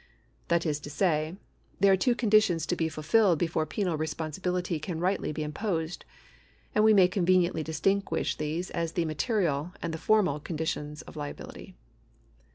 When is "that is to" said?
0.47-0.89